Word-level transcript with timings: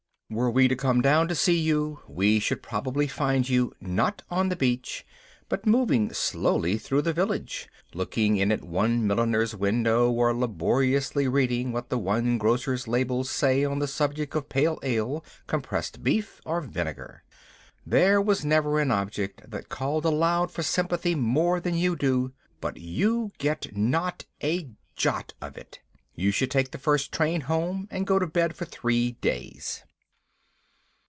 Were 0.33 0.49
we 0.49 0.69
to 0.69 0.77
come 0.77 1.01
down 1.01 1.27
to 1.27 1.35
see 1.35 1.59
you, 1.59 1.99
we 2.07 2.41
would 2.49 2.63
probably 2.63 3.05
find 3.05 3.49
you, 3.49 3.73
not 3.81 4.23
on 4.31 4.47
the 4.47 4.55
beach, 4.55 5.05
but 5.49 5.65
moving 5.65 6.13
slowly 6.13 6.77
through 6.77 7.01
the 7.01 7.11
village, 7.11 7.67
looking 7.93 8.37
in 8.37 8.49
at 8.49 8.61
the 8.61 8.65
one 8.67 9.05
milliner's 9.05 9.53
window, 9.53 10.09
or 10.09 10.33
laboriously 10.33 11.27
reading 11.27 11.73
what 11.73 11.89
the 11.89 11.97
one 11.99 12.37
grocer's 12.37 12.87
labels 12.87 13.29
say 13.29 13.65
on 13.65 13.79
the 13.79 13.89
subject 13.89 14.33
of 14.33 14.47
pale 14.47 14.79
ale, 14.83 15.21
compressed 15.47 16.01
beef, 16.01 16.39
or 16.45 16.61
vinegar. 16.61 17.23
There 17.85 18.21
was 18.21 18.45
never 18.45 18.79
an 18.79 18.89
object 18.89 19.51
that 19.51 19.67
called 19.67 20.05
aloud 20.05 20.49
for 20.49 20.63
sympathy 20.63 21.13
more 21.13 21.59
than 21.59 21.73
you 21.75 21.97
do, 21.97 22.31
but 22.61 22.77
you 22.77 23.31
get 23.37 23.75
not 23.75 24.23
a 24.41 24.69
jot 24.95 25.33
of 25.41 25.57
it. 25.57 25.81
You 26.15 26.31
should 26.31 26.51
take 26.51 26.71
the 26.71 26.77
first 26.77 27.11
train 27.11 27.41
home 27.41 27.89
and 27.91 28.07
go 28.07 28.17
to 28.17 28.25
bed 28.27 28.55
for 28.55 28.63
three 28.63 29.11
days. 29.19 29.83